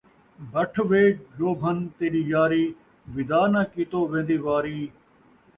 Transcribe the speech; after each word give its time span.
بٹھ 0.51 0.77
وے 0.89 1.03
جوبھن 1.37 1.77
تیݙی 1.97 2.21
یاری، 2.31 2.65
وِداع 3.13 3.45
نہ 3.53 3.61
کیتو 3.71 3.99
وین٘دی 4.11 4.37
واری 4.45 4.79